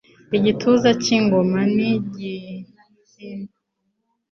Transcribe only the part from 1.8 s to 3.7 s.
Igihimba